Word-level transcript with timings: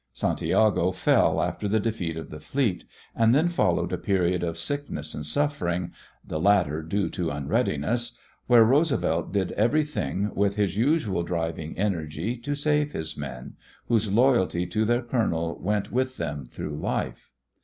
Santiago 0.13 0.91
fell 0.91 1.39
after 1.43 1.67
the 1.67 1.79
defeat 1.79 2.17
of 2.17 2.31
the 2.31 2.39
fleet, 2.39 2.85
and 3.15 3.35
then 3.35 3.47
followed 3.47 3.93
a 3.93 3.99
period 3.99 4.41
of 4.41 4.57
sickness 4.57 5.13
and 5.13 5.23
suffering 5.27 5.91
the 6.25 6.39
latter 6.39 6.81
due 6.81 7.07
to 7.07 7.29
unreadiness 7.29 8.13
where 8.47 8.63
Roosevelt 8.63 9.31
did 9.31 9.51
everything 9.51 10.33
with 10.33 10.55
his 10.55 10.75
usual 10.75 11.21
driving 11.21 11.77
energy 11.77 12.35
to 12.37 12.55
save 12.55 12.93
his 12.93 13.15
men, 13.15 13.53
whose 13.89 14.11
loyalty 14.11 14.65
to 14.65 14.85
their 14.85 15.03
colonel 15.03 15.59
went 15.61 15.91
with 15.91 16.17
them 16.17 16.45
through 16.47 16.77
life. 16.77 17.35